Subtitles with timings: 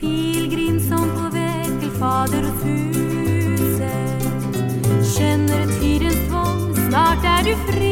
[0.00, 2.62] Pilgrim som på väg till fadershuset
[5.16, 7.91] Känner tidens tvång, snart är du fri.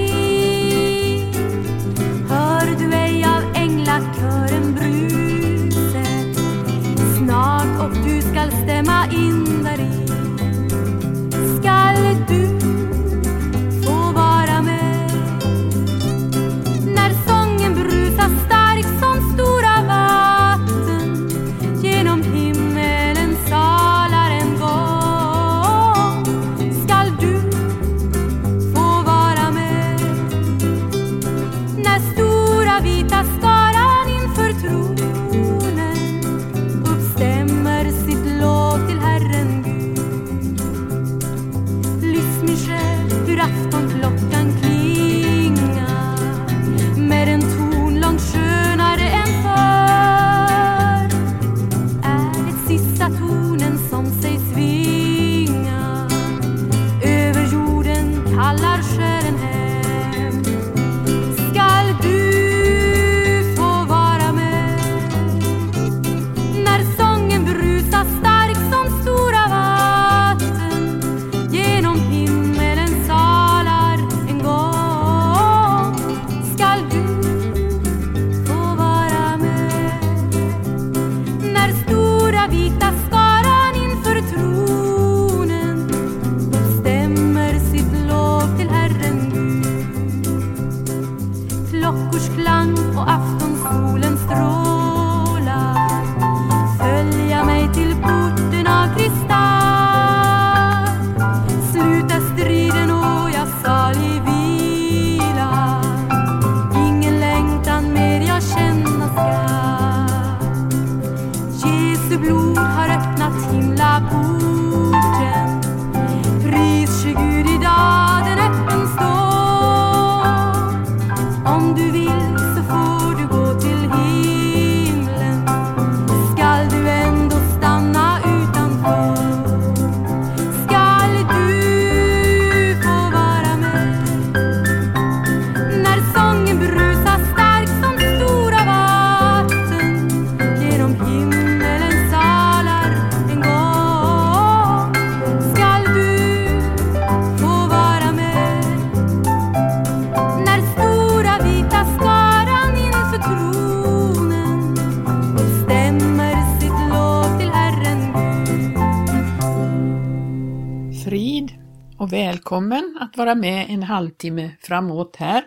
[162.01, 165.45] Och välkommen att vara med en halvtimme framåt här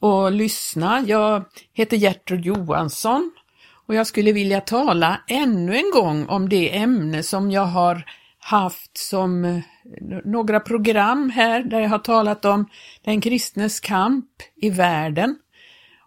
[0.00, 1.04] och lyssna.
[1.06, 3.32] Jag heter Gertrud Johansson
[3.86, 8.04] och jag skulle vilja tala ännu en gång om det ämne som jag har
[8.38, 9.60] haft som eh,
[10.24, 12.68] några program här där jag har talat om
[13.04, 15.36] den kristnes kamp i världen.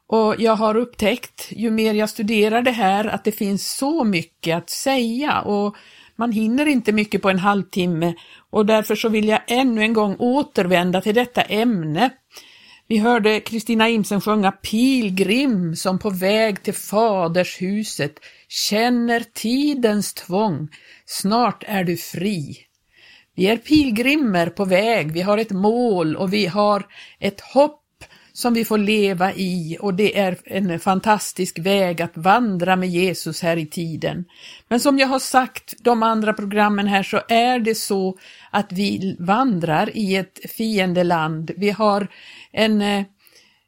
[0.08, 4.58] Och jag har upptäckt, ju mer jag studerar det här, att det finns så mycket
[4.58, 5.76] att säga och
[6.16, 8.14] man hinner inte mycket på en halvtimme
[8.50, 12.10] och därför så vill jag ännu en gång återvända till detta ämne.
[12.88, 18.14] Vi hörde Kristina Imsen sjunga Pilgrim som på väg till fadershuset
[18.48, 20.70] känner tidens tvång,
[21.06, 22.58] snart är du fri.
[23.36, 26.86] Vi är pilgrimer på väg, vi har ett mål och vi har
[27.20, 27.83] ett hopp
[28.34, 33.42] som vi får leva i och det är en fantastisk väg att vandra med Jesus
[33.42, 34.26] här i tiden.
[34.68, 38.18] Men som jag har sagt de andra programmen här så är det så
[38.52, 41.52] att vi vandrar i ett fiendeland.
[41.58, 42.08] Vi har
[42.52, 43.06] en, eh,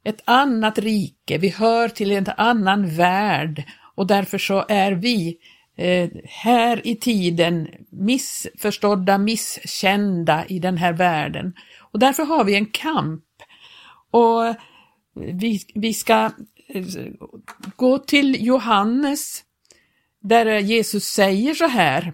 [0.04, 3.64] ett annat rike, vi hör till en annan värld
[3.96, 5.38] och därför så är vi
[5.78, 11.54] eh, här i tiden missförstådda, misskända i den här världen.
[11.80, 13.22] Och därför har vi en kamp
[14.16, 14.56] och
[15.14, 16.32] vi, vi ska
[16.68, 16.86] eh,
[17.76, 19.44] gå till Johannes
[20.20, 22.14] där Jesus säger så här,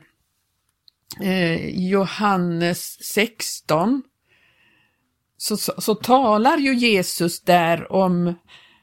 [1.21, 4.01] eh, Johannes 16,
[5.38, 8.33] så, så, så, talar ju Jesus där om,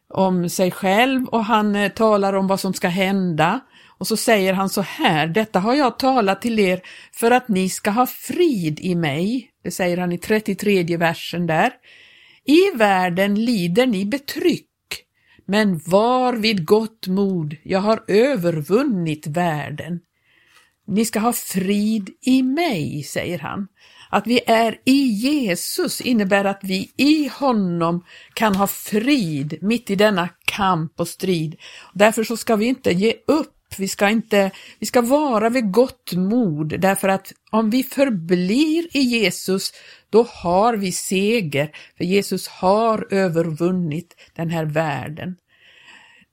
[0.09, 3.61] om sig själv och han eh, talar om vad som ska hända.
[3.99, 6.81] Och så säger han så här, detta har jag talat till er
[7.13, 9.51] för att ni ska ha frid i mig.
[9.63, 11.73] Det säger han i 33 versen där.
[12.49, 14.67] I världen lider ni betryck,
[15.47, 20.01] men var vid gott mod, jag har övervunnit världen.
[20.87, 23.69] Ni ska ha frid i mig, säger han.
[24.11, 28.05] Att vi är i Jesus innebär att vi i honom
[28.35, 31.57] kan ha frid mitt i denna kamp och strid.
[31.95, 36.13] Därför så ska vi inte ge upp vi ska inte, vi ska vara vid gott
[36.13, 39.73] mod därför att om vi förblir i Jesus,
[40.11, 45.37] då har vi seger, för Jesus har övervunnit den här världen.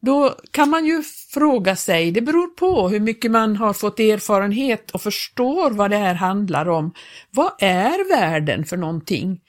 [0.02, 1.04] Då kan man ju
[1.34, 5.98] fråga sig, det beror på hur mycket man har fått erfarenhet och förstår vad det
[5.98, 6.94] här handlar om.
[7.32, 9.42] Vad är världen för någonting?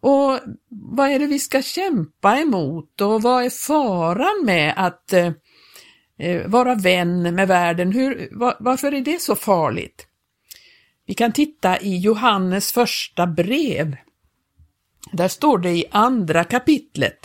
[0.00, 0.38] Och
[0.68, 5.30] vad är det vi ska kämpa emot och vad är faran med att eh,
[6.20, 7.92] Eh, vara vän med världen?
[7.92, 10.06] Hur, var, varför är det så farligt?
[11.06, 13.96] Vi kan titta i Johannes första brev.
[15.12, 17.18] Där står det i andra kapitlet.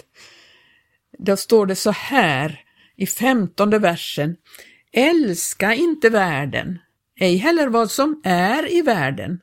[1.17, 2.59] Där står det så här
[2.95, 4.35] i femtonde versen.
[4.91, 6.79] Älska inte världen,
[7.19, 9.39] ej heller vad som är i världen.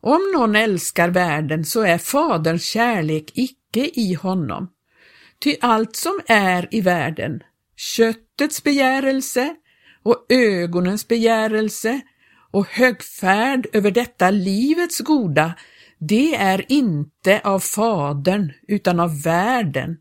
[0.00, 4.70] Om någon älskar världen så är Faderns kärlek icke i honom.
[5.38, 7.42] Ty allt som är i världen,
[7.76, 9.56] köttets begärelse
[10.02, 12.00] och ögonens begärelse
[12.50, 15.54] och högfärd över detta livets goda,
[15.98, 19.96] det är inte av Fadern utan av världen.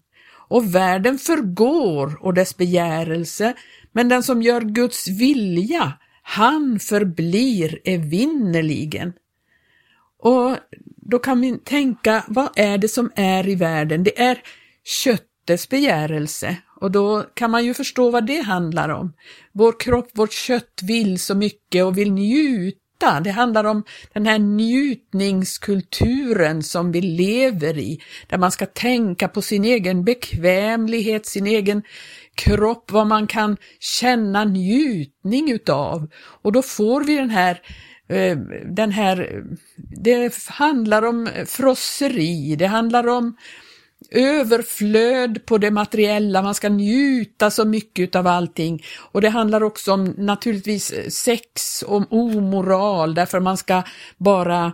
[0.48, 3.54] Och världen förgår och dess begärelse,
[3.92, 9.14] men den som gör Guds vilja, han förblir evinnerligen.
[10.20, 10.58] Och
[10.98, 14.04] då kan vi tänka, vad är det som är i världen?
[14.04, 14.38] Det är
[15.52, 19.14] köttets begärelse och då kan man ju förstå vad det handlar om.
[19.54, 23.20] Vår kropp, vårt kött vill så mycket och vill njuta.
[23.24, 23.84] Det handlar om
[24.14, 31.26] den här njutningskulturen som vi lever i, där man ska tänka på sin egen bekvämlighet,
[31.26, 31.84] sin egen
[32.36, 36.10] kropp, vad man kan känna njutning utav.
[36.44, 37.62] Och då får vi den här
[38.10, 38.38] eh,
[38.76, 39.44] den här,
[40.04, 43.36] det handlar om frosseri, det handlar om
[44.12, 48.84] överflöd på det materiella, man ska njuta så mycket av allting.
[48.98, 53.84] Och det handlar också om naturligtvis eh, sex, om omoral, därför man ska
[54.18, 54.74] bara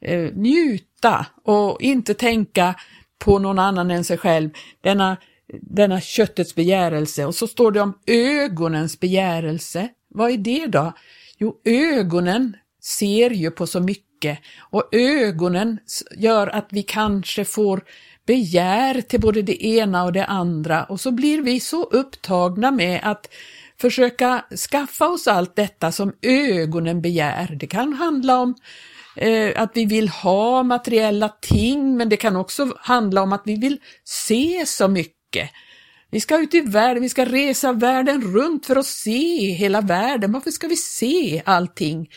[0.00, 2.74] eh, njuta och inte tänka
[3.18, 4.50] på någon annan än sig själv.
[4.80, 5.16] Denna,
[5.60, 7.24] denna köttets begärelse.
[7.24, 9.88] Och så står det om ögonens begärelse.
[10.08, 10.92] Vad är det då?
[11.38, 15.78] Jo, ögonen ser ju på så mycket och ögonen
[16.16, 17.82] gör att vi kanske får
[18.26, 23.00] begär till både det ena och det andra och så blir vi så upptagna med
[23.02, 23.28] att
[23.80, 27.56] försöka skaffa oss allt detta som ögonen begär.
[27.60, 28.54] Det kan handla om
[29.16, 33.56] eh, att vi vill ha materiella ting, men det kan också handla om att vi
[33.56, 35.50] vill se så mycket.
[36.10, 40.32] Vi ska ut i världen, vi ska resa världen runt för att se hela världen.
[40.32, 42.08] Varför ska vi se allting?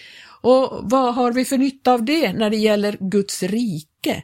[0.41, 4.23] Och vad har vi för nytta av det när det gäller Guds rike?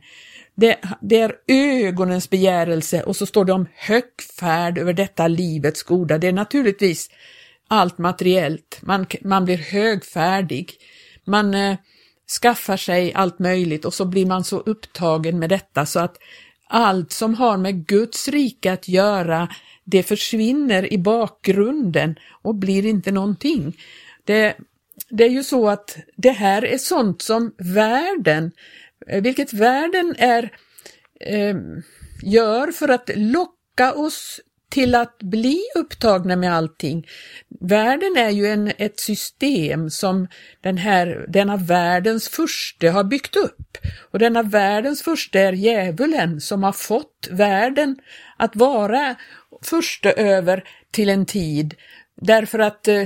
[0.56, 6.18] Det, det, är ögonens begärelse och så står det om högfärd över detta livets goda.
[6.18, 7.10] Det är naturligtvis
[7.68, 8.80] allt materiellt.
[8.82, 10.72] Man, man blir högfärdig.
[11.26, 11.78] Man eh,
[12.42, 16.18] skaffar sig allt möjligt och så blir man så upptagen med detta så att
[16.68, 19.50] allt som har med Guds rike att göra,
[19.84, 23.78] det försvinner i bakgrunden och blir inte någonting.
[24.24, 24.58] Det,
[25.10, 28.52] det är ju så att det här är sånt som världen,
[29.10, 30.44] Eh, vilket världen är,
[31.20, 31.56] eh,
[32.24, 37.08] gör för att locka oss till att bli upptagna med allting.
[37.62, 40.28] Världen är ju en, ett system som
[40.62, 43.78] den här, denna världens första har byggt upp.
[44.12, 47.96] Och denna världens första är djävulen som har fått världen
[48.38, 49.16] att vara
[49.62, 51.76] första över till en tid
[52.22, 53.04] därför att eh,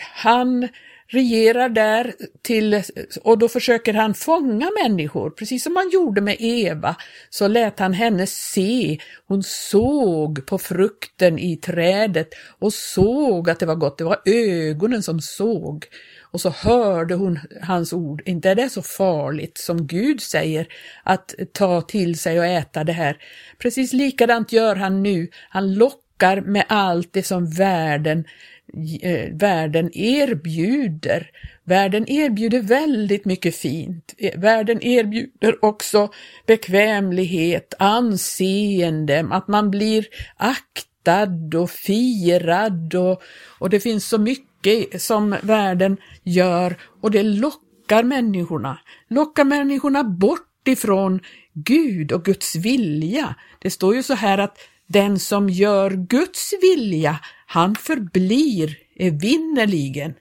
[0.00, 0.68] han
[1.08, 2.82] regerar där till,
[3.22, 6.96] och då försöker han fånga människor, precis som han gjorde med Eva,
[7.30, 13.66] så lät han henne se, hon såg på frukten i trädet och såg att det
[13.66, 15.84] var gott, det var ögonen som såg.
[16.30, 20.66] Och så hörde hon hans ord, inte är det så farligt som Gud säger
[21.02, 23.16] att ta till sig och äta det här.
[23.58, 28.55] Precis likadant gör han nu, han lockar med allt det som världen Eh,
[29.02, 31.30] Eh, världen erbjuder.
[31.64, 34.14] Världen erbjuder väldigt mycket fint.
[34.18, 36.08] Eh, världen erbjuder också
[36.46, 40.06] bekvämlighet, anseende, att man blir
[40.36, 43.22] aktad och firad och,
[43.58, 48.78] och det finns så mycket som världen gör och det lockar människorna.
[49.08, 51.20] Lockar människorna bort ifrån
[51.52, 53.34] Gud och Guds vilja.
[53.58, 60.14] Det står ju så här att den som gör Guds vilja, han förblir eh, evinnerligen.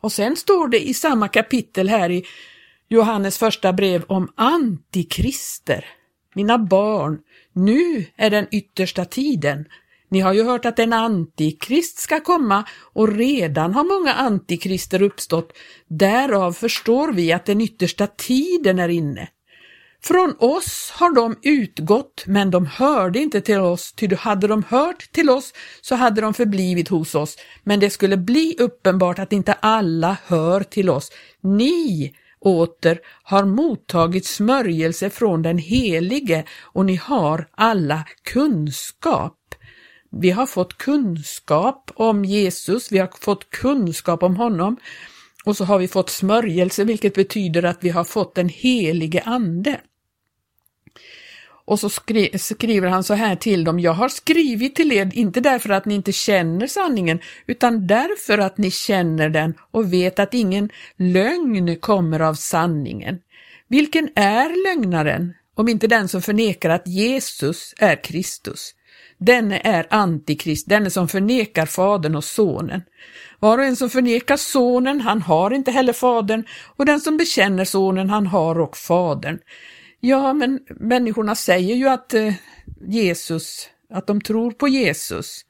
[0.00, 2.24] Och sen står det i samma kapitel här i
[2.88, 5.84] Johannes första brev om antikrister.
[6.34, 7.18] Mina barn,
[7.52, 9.64] nu är den yttersta tiden.
[10.08, 15.52] Ni har ju hört att en antikrist ska komma och redan har många antikrister uppstått.
[15.88, 19.28] Därav förstår vi att den yttersta tiden är inne.
[20.04, 25.12] Från oss har de utgått, men de hörde inte till oss, ty hade de hört
[25.12, 29.52] till oss så hade de förblivit hos oss, men det skulle bli uppenbart att inte
[29.52, 31.10] alla hör till oss.
[31.40, 39.38] Ni åter har mottagit smörjelse från den helige och ni har alla kunskap.
[40.10, 44.76] Vi har fått kunskap om Jesus, vi har fått kunskap om honom
[45.44, 49.80] och så har vi fått smörjelse, vilket betyder att vi har fått den helige Ande.
[51.64, 55.40] Och så skri skriver han så här till dem, jag har skrivit till er, inte
[55.40, 60.34] därför att ni inte känner sanningen, utan därför att ni känner den och vet att
[60.34, 63.18] ingen lögn kommer av sanningen.
[63.68, 68.74] Vilken är lögnaren, om inte den som förnekar att Jesus är Kristus?
[69.18, 72.82] Denne är antikrist, denne som förnekar Fadern och Sonen.
[73.38, 76.44] Var och en som förnekar Sonen, han har inte heller Fadern,
[76.76, 79.38] och den som bekänner Sonen, han har och Fadern.
[80.04, 82.34] Ja, men människorna säger ju att eh,
[82.86, 85.40] Jesus, att de tror på Jesus.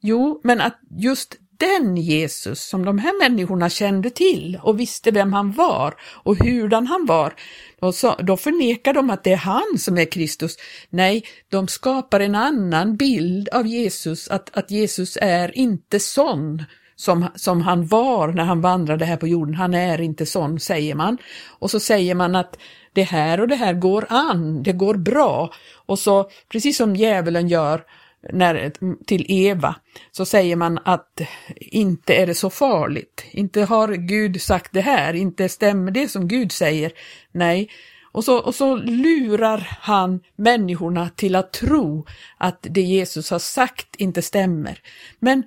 [0.00, 5.32] Jo, men att just den Jesus som de här människorna kände till och visste vem
[5.32, 7.34] han var och hurdan han var,
[7.80, 10.56] då, då förnekar de att det är han som är Kristus.
[10.90, 16.64] Nej, de skapar en annan bild av Jesus, att, att Jesus är inte sån
[16.96, 19.54] som, som han var när han vandrade här på jorden.
[19.54, 21.18] Han är inte sån, säger man.
[21.48, 22.58] Och så säger man att
[22.98, 25.52] det här och det här går an, det går bra.
[25.86, 27.84] Och så, precis som djävulen gör
[28.32, 28.72] när,
[29.06, 29.74] till Eva,
[30.10, 31.20] så säger man att
[31.56, 33.24] inte är det så farligt.
[33.30, 36.92] Inte har Gud sagt det här, inte stämmer det som Gud säger.
[37.32, 37.70] Nej,
[38.12, 42.06] och så, och så lurar han människorna till att tro
[42.38, 44.80] att det Jesus har sagt inte stämmer.
[45.18, 45.42] Men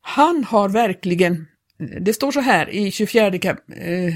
[0.00, 1.46] han har verkligen,
[2.00, 4.14] det står så här i 24 kap, eh,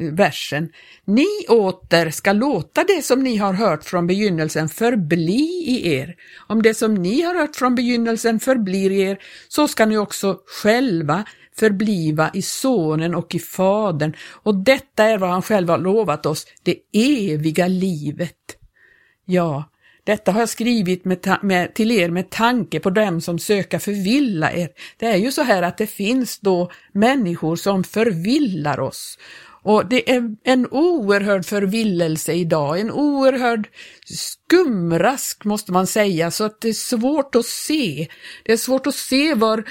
[0.00, 0.68] versen.
[1.04, 6.16] Ni åter ska låta det som ni har hört från begynnelsen förbli i er.
[6.46, 10.38] Om det som ni har hört från begynnelsen förblir i er, så ska ni också
[10.62, 11.24] själva
[11.56, 14.16] förbliva i Sonen och i Fadern.
[14.42, 18.36] Och detta är vad han själv har lovat oss, det eviga livet.
[19.24, 19.70] Ja,
[20.04, 24.52] detta har jag skrivit med, med, till er med tanke på dem som söker förvilla
[24.52, 24.68] er.
[24.96, 29.18] Det är ju så här att det finns då människor som förvillar oss
[29.62, 33.68] och det är en oerhörd förvillelse idag, en oerhörd
[34.04, 38.08] skumrask måste man säga, så att det är svårt att se.
[38.44, 39.64] Det är svårt att se var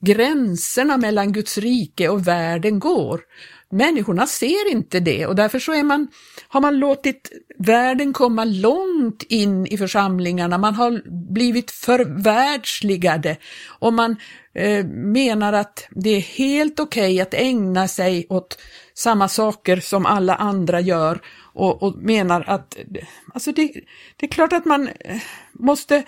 [0.00, 3.20] gränserna mellan Guds rike och världen går.
[3.70, 6.08] Människorna ser inte det och därför så är man,
[6.48, 13.36] har man låtit världen komma långt in i församlingarna, man har blivit förvärldsligade
[13.78, 14.16] och man
[14.54, 18.58] eh, menar att det är helt okej okay att ägna sig åt
[18.94, 21.20] samma saker som alla andra gör
[21.54, 22.76] och, och menar att
[23.34, 23.72] alltså det,
[24.16, 25.20] det är klart att man eh,
[25.52, 26.04] måste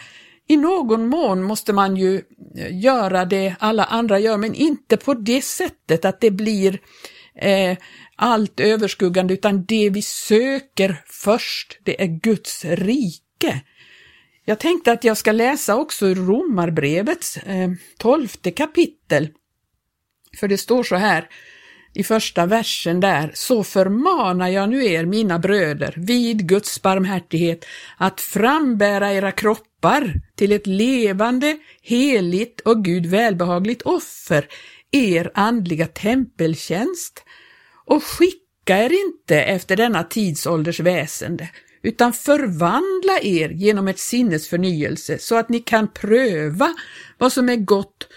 [0.47, 2.23] i någon mån måste man ju
[2.57, 6.79] eh, göra det alla andra gör, men inte på det sättet att det blir
[7.39, 7.77] eh,
[8.17, 13.61] allt överskuggande, utan det vi söker först, det är Guds rike.
[14.45, 19.29] Jag tänkte att jag ska läsa också ur Romarbrevets eh, tolfte kapitel.
[20.41, 21.29] För det står så här
[21.95, 27.65] i första versen där, så förmanar jag nu er, mina bröder, vid Guds barmhärtighet,
[27.97, 34.49] att frambära era kroppar till ett levande, heligt och Gud välbehagligt offer,
[34.93, 37.25] er andliga tempeltjänst,
[37.85, 41.49] och skicka er inte efter denna tidsålders väsende,
[41.83, 46.75] utan förvandla er genom ett sinnes förnyelse så att ni kan pröva
[47.19, 48.09] vad som är gott,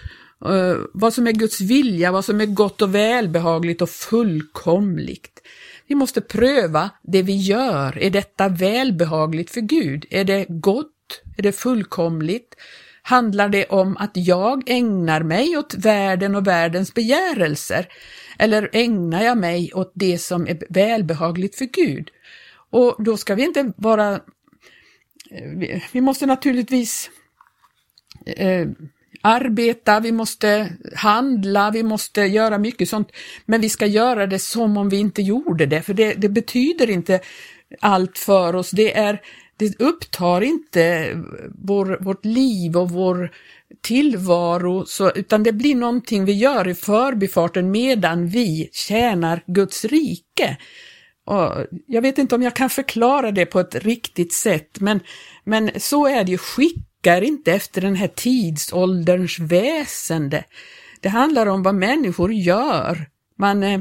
[0.45, 5.41] eh, vad som är Guds vilja, vad som är gott och välbehagligt och fullkomligt.
[5.87, 7.97] Vi måste pröva det vi gör.
[7.97, 10.05] Är detta välbehagligt för Gud?
[10.09, 11.21] Är det gott?
[11.37, 12.55] Är det fullkomligt?
[13.01, 17.87] Handlar det om att jag ägnar mig åt världen och världens begärelser?
[18.39, 22.09] Eller ägnar jag mig åt det som är välbehagligt för Gud?
[22.69, 24.13] Och då ska vi inte vara...
[25.31, 27.09] Eh, vi måste naturligtvis
[28.25, 28.67] eh,
[29.21, 33.11] arbeta, vi måste handla, vi måste göra mycket sånt,
[33.45, 36.89] men vi ska göra det som om vi inte gjorde det, för det, det betyder
[36.89, 37.19] inte
[37.79, 38.71] allt för oss.
[38.71, 39.21] Det, är,
[39.61, 41.15] det upptar inte
[41.55, 43.31] vår, vårt liv och vår
[43.81, 50.57] tillvaro, så, utan det blir någonting vi gör i förbifarten medan vi tjänar Guds rike.
[51.25, 54.99] Och jag vet inte om jag kan förklara det på ett riktigt sätt, men,
[55.43, 56.37] men så är det ju.
[56.37, 60.43] Skicka er inte efter den här tidsålderns väsende.
[60.99, 63.09] Det handlar om vad människor gör.
[63.37, 63.79] Man, eh,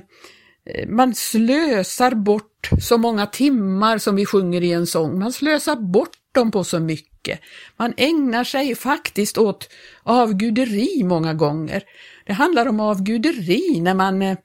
[0.89, 2.50] man slösar bort
[2.81, 5.19] så många timmar som vi sjunger i en sång.
[5.19, 7.41] Man slösar bort dem på så mycket.
[7.77, 9.69] Man ägnar sig faktiskt åt
[10.03, 11.83] avguderi många gånger.
[12.27, 14.37] Det handlar om avguderi när man, eh,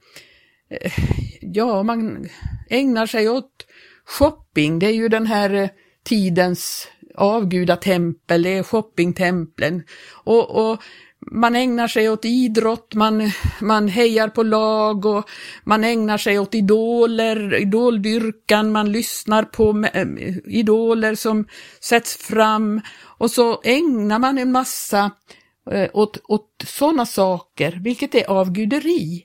[0.70, 0.92] eh,
[1.40, 2.28] ja, man
[2.70, 3.66] ägnar sig åt
[4.04, 4.78] shopping.
[4.78, 5.68] Det är ju den här eh,
[6.04, 9.82] tidens avgudatempel, det är shoppingtemplen.
[10.24, 10.82] Och, och
[11.30, 13.30] man ägnar sig åt idrott, man,
[13.60, 15.24] man hejar på lag och
[15.64, 20.06] man ägnar sig åt idoler, idoldyrkan, man lyssnar på eh,
[20.44, 21.46] idoler som
[21.80, 22.80] sätts fram
[23.18, 25.10] och så ägnar man en massa
[25.70, 29.24] eh, åt, åt sådana saker, vilket är avguderi.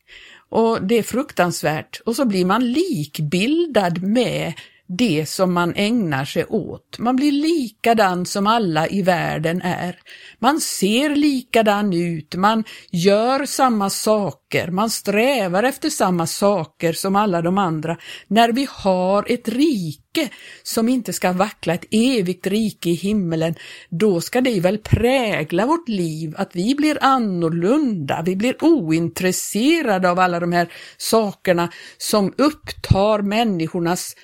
[0.49, 2.01] Och det är fruktansvärt.
[2.05, 4.53] Och så blir man likbildad med
[4.97, 6.99] det som man ägnar sig åt.
[6.99, 9.99] Man blir likadan som alla i världen är.
[10.39, 14.40] Man ser likadan ut, man gör samma saker,
[14.71, 17.97] man strävar efter samma saker som alla de andra.
[18.27, 20.29] När vi har ett rike
[20.63, 23.55] som inte ska vackla, ett evigt rike i himmelen,
[23.89, 30.19] då ska det väl prägla vårt liv, att vi blir annorlunda, vi blir ointresserade av
[30.19, 34.15] alla de här sakerna som upptar människornas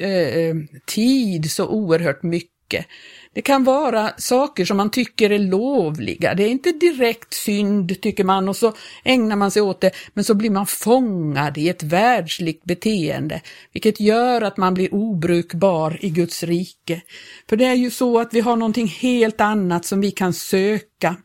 [0.00, 0.54] eh, eh,
[0.86, 2.86] tid så oerhört mycket.
[3.38, 6.34] Det kan vara saker som man tycker är lovliga.
[6.34, 8.72] Det är inte direkt synd, tycker man, och så
[9.04, 13.40] ägnar man sig åt det, men så blir man fångad i ett världsligt beteende,
[13.72, 17.02] vilket gör att man blir obrukbar i Guds rike.
[17.48, 21.16] För det är ju så att vi har någonting helt annat som vi kan söka.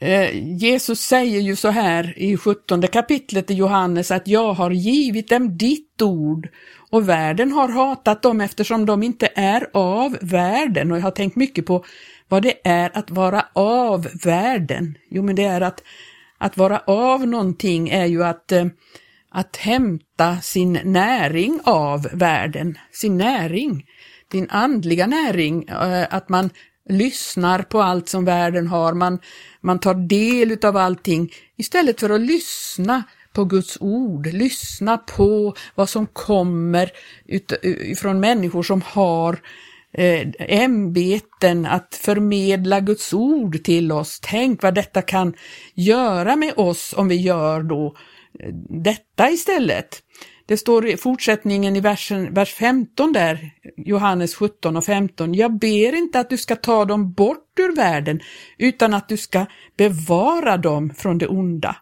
[0.00, 5.28] Eh, Jesus säger ju så här i 17 kapitlet i Johannes att jag har givit
[5.28, 6.48] dem ditt ord
[6.90, 10.92] och världen har hatat dem eftersom de inte är av världen.
[10.92, 11.84] Och jag har tänkt mycket på
[12.28, 14.98] vad det är att vara av världen.
[15.10, 15.82] Jo, men det är att,
[16.38, 18.66] att vara av någonting är ju att, eh,
[19.30, 23.86] att hämta sin näring av världen, sin näring,
[24.28, 26.50] din andliga näring, eh, att man
[26.88, 29.18] lyssnar på allt som världen har, man,
[29.60, 31.32] man tar del av allting.
[31.56, 33.02] Istället för att lyssna
[33.36, 36.90] på Guds ord, lyssna på vad som kommer
[37.96, 39.38] från människor som har
[39.92, 44.20] eh, ämbeten att förmedla Guds ord till oss.
[44.22, 45.34] Tänk vad detta kan
[45.74, 47.96] göra med oss om vi gör då
[48.40, 50.02] eh, detta istället.
[50.46, 55.34] Det står i fortsättningen i versen, vers 15 där, Johannes 17 och 15.
[55.34, 58.20] Jag ber inte att du ska ta dem bort ur världen,
[58.58, 59.46] utan att du ska
[59.76, 61.76] bevara dem från det onda.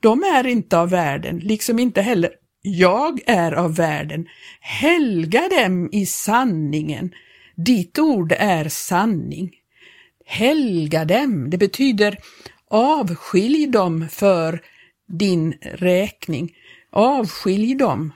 [0.00, 2.30] De är inte av världen, liksom inte heller
[2.62, 4.26] jag är av världen.
[4.60, 7.14] Helga dem i sanningen.
[7.56, 9.50] Ditt ord är sanning.
[10.26, 12.18] Helga dem, det betyder
[12.70, 14.62] avskilj dem för
[15.08, 16.52] din räkning.
[16.90, 18.12] Avskilj dem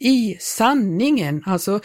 [0.00, 1.80] i sanningen, alltså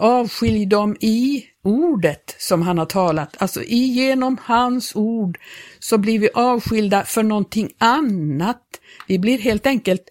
[0.00, 5.38] avskilj dem i ordet som han har talat, alltså genom hans ord
[5.78, 8.62] så blir vi avskilda för någonting annat.
[9.06, 10.02] Vi blir helt enkelt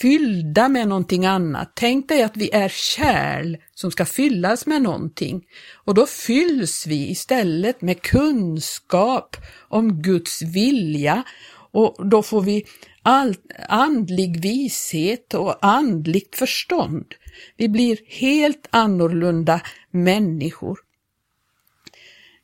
[0.00, 1.72] fyllda med någonting annat.
[1.74, 5.42] Tänk dig att vi är kärl som ska fyllas med någonting
[5.84, 9.36] och då fylls vi istället med kunskap
[9.68, 11.22] om Guds vilja
[11.72, 12.64] och då får vi
[13.02, 13.34] all,
[13.68, 17.14] andlig vishet och andligt förstånd.
[17.56, 20.78] Vi blir helt annorlunda människor.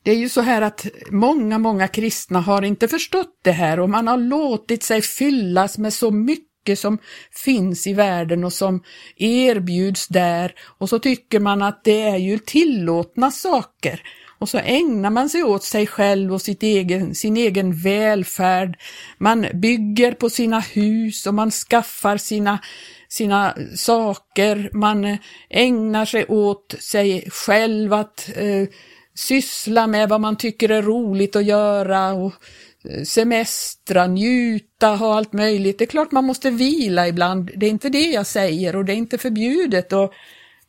[0.03, 3.89] Det är ju så här att många, många kristna har inte förstått det här och
[3.89, 6.97] man har låtit sig fyllas med så mycket som
[7.31, 8.83] finns i världen och som
[9.15, 14.01] erbjuds där och så tycker man att det är ju tillåtna saker
[14.39, 18.77] och så ägnar man sig åt sig själv och sitt egen, sin egen välfärd.
[19.17, 22.59] Man bygger på sina hus och man skaffar sina,
[23.09, 24.69] sina saker.
[24.73, 25.17] Man
[25.49, 28.67] ägnar sig åt sig själv att eh,
[29.15, 32.33] syssla med vad man tycker är roligt att göra och
[32.89, 35.77] eh, semestra, njuta, ha allt möjligt.
[35.77, 38.93] Det är klart man måste vila ibland, det är inte det jag säger och det
[38.93, 40.11] är inte förbjudet att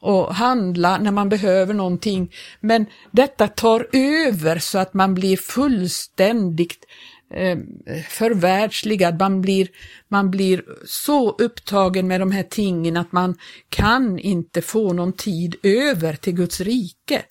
[0.00, 2.32] och handla när man behöver någonting.
[2.60, 6.84] Men detta tar över så att man blir fullständigt
[7.34, 7.58] eh,
[8.08, 9.18] förvärldsligad.
[9.18, 9.68] Man blir,
[10.08, 13.36] man blir så upptagen med de här tingen att man
[13.68, 17.22] kan inte få någon tid över till Guds rike.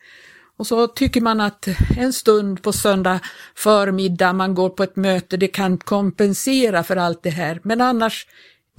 [0.57, 3.19] Och så tycker man att en stund på söndag
[3.55, 7.59] förmiddag, man går på ett möte, det kan kompensera för allt det här.
[7.63, 8.27] Men annars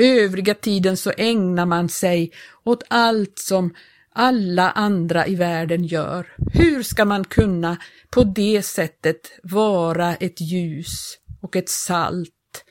[0.01, 2.33] övriga tiden så ägnar man sig
[2.65, 3.75] åt allt som
[4.13, 6.27] alla andra i världen gör.
[6.53, 7.77] Hur ska man kunna
[8.11, 12.65] på det sättet vara ett ljus och ett salt?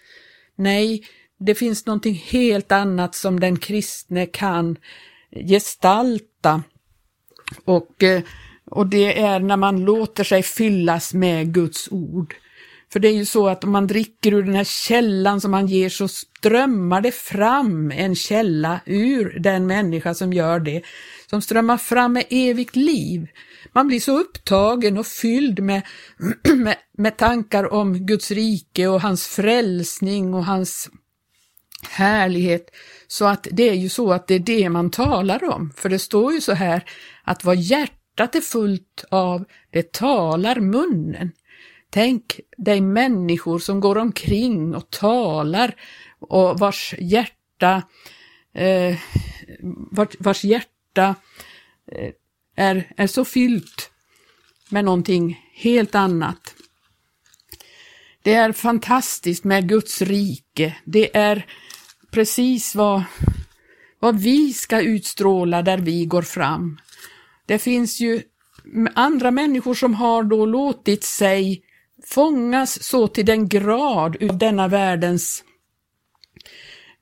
[0.56, 1.04] Nej,
[1.40, 4.78] det finns någonting helt annat som den kristne kan
[5.32, 6.64] gestalta
[7.66, 8.22] och, eh,
[8.66, 12.36] och det är när man låter sig fyllas med Guds ord.
[12.92, 15.68] För det är ju så att om man dricker ur den här källan som han
[15.68, 20.82] ger så strömmar det fram en källa ur den människa som gör det,
[21.30, 23.28] som strömmar fram med evigt liv.
[23.74, 25.82] Man blir så upptagen och fylld med,
[26.56, 30.90] med, med tankar om Guds rike och hans frälsning och hans
[31.90, 32.70] härlighet.
[33.08, 36.00] Så att det är ju så att det är det man talar om, för det
[36.00, 36.84] står ju så här
[37.24, 41.32] att vad hjärtat är fullt av, det talar munnen.
[41.90, 45.76] Tänk dig människor som går omkring och talar
[46.20, 47.84] och vars hjärta,
[48.54, 48.98] eh,
[49.92, 51.16] vars, vars hjärta
[51.92, 52.12] eh,
[52.56, 53.92] är, är så fyllt
[54.70, 56.56] med någonting helt annat.
[58.24, 60.76] Det är fantastiskt med Guds rike.
[60.86, 61.46] Det är
[62.12, 63.04] precis vad,
[64.00, 66.80] vad vi ska utstråla där vi går fram.
[67.46, 68.22] Det finns ju
[68.94, 71.64] andra människor som har då låtit sig
[72.06, 75.44] fångas så till den grad ur denna världens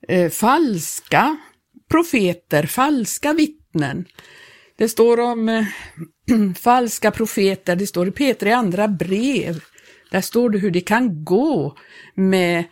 [0.08, 1.36] eh, falska
[1.90, 4.04] profeter, falska vittnen.
[4.76, 5.64] Det står om eh,
[6.60, 9.64] falska profeter, det står i Peter i andra brev.
[10.10, 11.76] Där står det hur det kan gå
[12.14, 12.64] med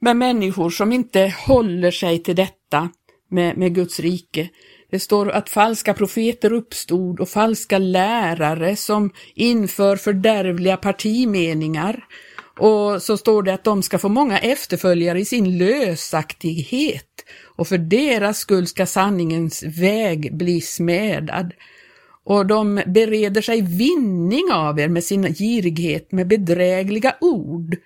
[0.00, 2.88] med människor som inte håller sig till detta
[3.30, 4.48] med, med Guds rike.
[4.90, 12.04] Det står att falska profeter uppstod och falska lärare som inför fördärvliga partimeningar.
[12.58, 17.24] Och så står det att de ska få många efterföljare i sin lösaktighet
[17.56, 21.52] och för deras skull ska sanningens väg bli smädad.
[22.24, 27.76] Och de bereder sig vinning av er med sin girighet, med bedrägliga ord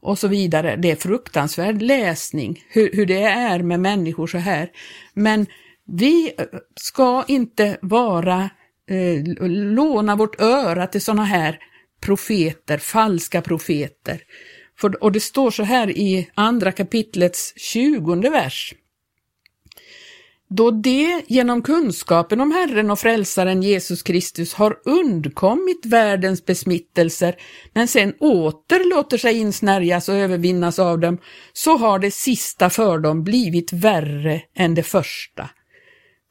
[0.00, 0.76] och så vidare.
[0.76, 4.68] Det är fruktansvärd läsning, hur, hur det är med människor så här.
[5.14, 5.46] Men
[5.92, 6.44] vi eh,
[6.76, 8.50] ska inte vara,
[8.90, 11.58] eh, låna vårt öra till sådana här
[12.00, 14.22] profeter, falska profeter.
[14.78, 18.74] För, och det står så här i andra kapitlets tjugonde vers
[20.50, 27.36] då de genom kunskapen om Herren och Frälsaren Jesus Kristus har undkommit världens besmittelser,
[27.72, 31.18] men sen åter låter sig insnärjas och övervinnas av dem,
[31.52, 35.50] så har det sista för dem blivit värre än det första.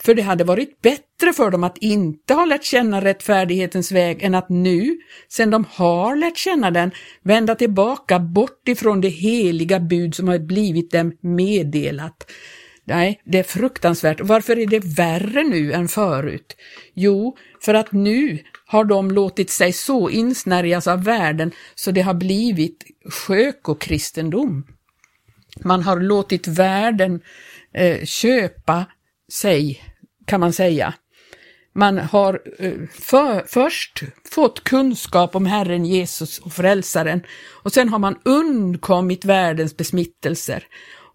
[0.04, 4.36] För det hade varit bättre för dem att inte ha lärt känna rättfärdighetens väg än
[4.36, 6.92] att nu, sedan de har lärt känna den,
[7.24, 12.32] vända tillbaka bort ifrån det heliga bud som har blivit dem meddelat.
[12.84, 14.22] Nej, det är fruktansvärt.
[14.22, 16.56] Varför är det värre nu än förut?
[16.94, 22.14] Jo, för att nu har de låtit sig så insnärjas av världen så det har
[22.14, 24.68] blivit sjökokristendom.
[25.64, 27.22] Man har låtit världen
[27.74, 28.86] eh, köpa
[29.30, 29.84] sig,
[30.26, 30.94] kan man säga.
[31.76, 37.24] Man har eh, för, först fått kunskap om Herren Jesus och Frälsaren
[37.64, 40.64] och sen har man undkommit världens besmittelser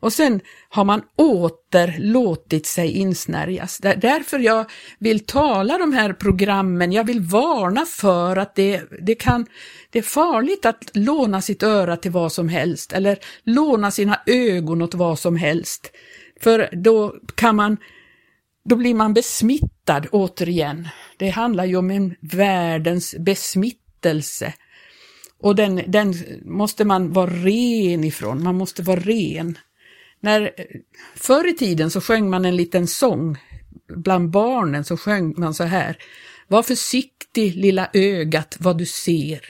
[0.05, 3.79] och sen har man åter låtit sig insnärjas.
[3.79, 9.47] Därför jag vill tala de här programmen, jag vill varna för att det, det, kan,
[9.91, 14.83] det är farligt att låna sitt öra till vad som helst eller låna sina ögon
[14.83, 15.91] åt vad som helst.
[16.41, 17.77] För då kan man,
[18.65, 20.89] då blir man besmittad återigen.
[21.17, 24.55] Det handlar ju om en världens besmittelse.
[25.41, 29.59] Och den, den måste man vara ren ifrån, man måste vara ren.
[30.21, 30.51] När,
[31.15, 33.39] förr i tiden så sjöng man en liten sång,
[33.89, 35.97] bland barnen så sjöng man så här.
[36.49, 39.41] Var försiktig lilla ögat vad du ser.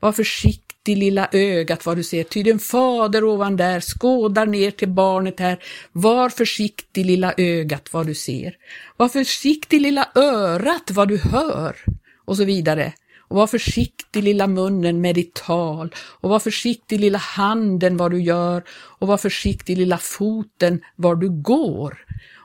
[0.00, 4.88] Var försiktig lilla ögat vad du ser, ty din fader ovan där skådar ner till
[4.88, 5.58] barnet här.
[5.92, 8.56] Var försiktig lilla ögat vad du ser.
[8.96, 11.76] Var försiktig lilla örat vad du hör.
[12.24, 12.92] Och så vidare.
[13.30, 18.22] Och var försiktig lilla munnen med ditt tal och var försiktig lilla handen vad du
[18.22, 21.98] gör och var försiktig lilla foten var du går.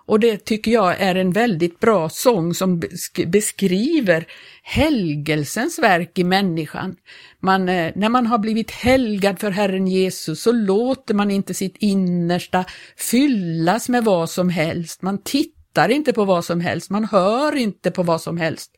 [0.06, 2.82] Och det tycker jag är en väldigt bra sång som
[3.26, 4.28] beskriver
[4.64, 6.96] helgelsens verk i människan.
[7.40, 11.78] Man, eh, när man har blivit helgad för Herren Jesus så låter man inte sitt
[11.80, 12.66] innersta
[12.98, 15.02] fyllas med vad som helst.
[15.02, 18.72] Man tittar inte på vad som helst, man hör inte på vad som helst,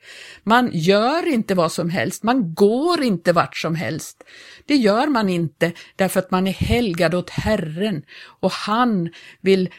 [0.44, 4.24] man gör inte vad som helst, man går inte vart som helst.
[4.66, 8.04] Det gör man inte därför att man är helgad åt Herren
[8.40, 9.10] och han
[9.42, 9.70] vill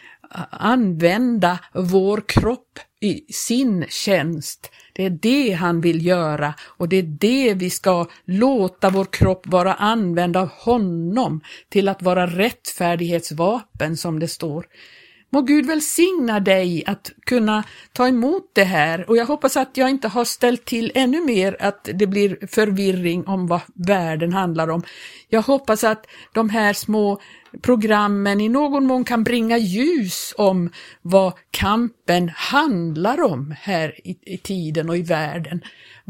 [0.51, 4.71] använda vår kropp i sin tjänst.
[4.93, 9.47] Det är det han vill göra och det är det vi ska låta vår kropp
[9.47, 14.67] vara använd av honom till att vara rättfärdighetsvapen som det står.
[15.31, 19.91] Må Gud välsigna dig att kunna ta emot det här och jag hoppas att jag
[19.91, 24.83] inte har ställt till ännu mer att det blir förvirring om vad världen handlar om.
[25.29, 27.21] Jag hoppas att de här små
[27.63, 30.71] programmen i någon mån kan bringa ljus om
[31.03, 35.61] vad kampen handlar om här i, i tiden och i världen.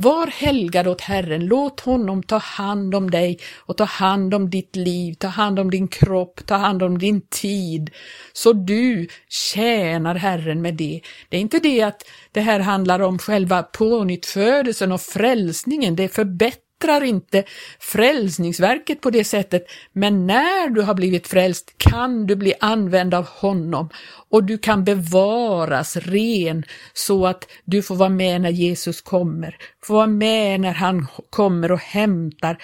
[0.00, 4.76] Var helgad åt Herren, låt honom ta hand om dig och ta hand om ditt
[4.76, 7.90] liv, ta hand om din kropp, ta hand om din tid,
[8.32, 11.00] så du tjänar Herren med det.
[11.28, 16.08] Det är inte det att det här handlar om själva pånyttfödelsen och frälsningen, det är
[16.08, 17.45] förbättring förbättrar inte
[17.79, 23.27] frälsningsverket på det sättet, men när du har blivit frälst kan du bli använd av
[23.27, 23.88] honom
[24.31, 26.64] och du kan bevaras ren
[26.95, 31.73] så att du får vara med när Jesus kommer, får vara med när han kommer
[31.73, 32.59] och hämtar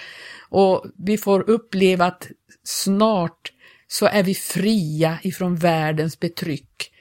[0.49, 2.27] och vi får uppleva att
[2.63, 3.51] snart
[3.87, 6.91] så är vi fria ifrån världens betryck.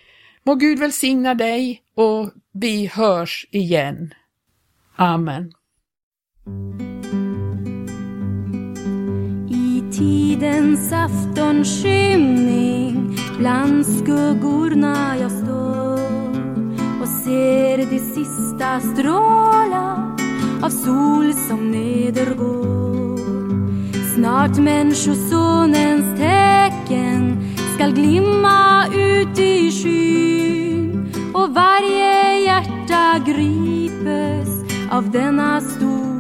[0.47, 4.15] Må Gud välsigna dig och vi hörs igen.
[4.97, 5.53] Amen
[9.99, 16.01] tidens aftonskymning bland skuggorna jag står
[17.03, 20.17] och ser de sista strålar
[20.63, 23.19] av sol som nedergår.
[24.15, 27.39] Snart Människosonens tecken
[27.75, 34.49] skall glimma ut i skyn och varje hjärta gripes
[34.91, 36.14] av denna stor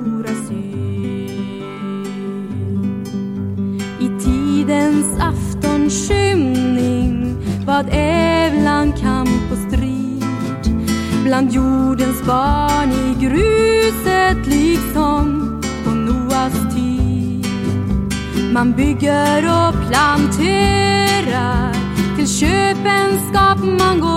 [4.64, 10.24] tidens aftonskymning vad ävlan, kamp och strid
[11.24, 17.46] bland jordens barn i gruset liksom på Noas tid.
[18.52, 21.72] Man bygger och planterar
[22.16, 24.13] till köpenskap man går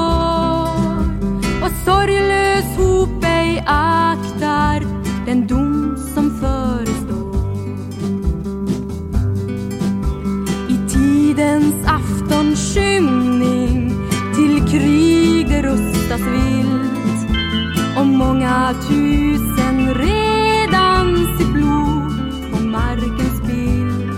[18.67, 22.12] många tusen redan sitt blod
[22.51, 24.12] på marken bild.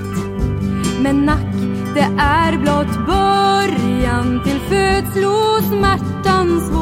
[1.02, 1.56] Men nack,
[1.94, 6.79] det är blott början till födslosmärtans vår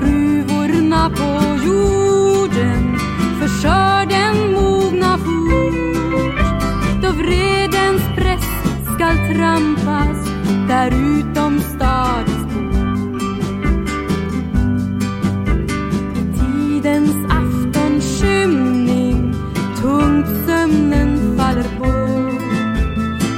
[0.00, 1.30] Gruvorna på
[1.66, 2.98] jorden
[3.40, 6.38] förstör den mogna fort.
[7.02, 8.46] Då vredens press
[8.94, 10.28] skall trampas
[10.68, 12.32] där utom stads
[16.38, 19.34] Tidens aftonskymning
[19.80, 21.88] tungt sömnen faller på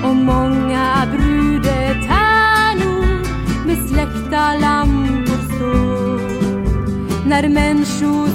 [0.08, 3.06] och många brudetärnor
[3.66, 4.79] med släktalarm
[7.40, 8.29] Er människor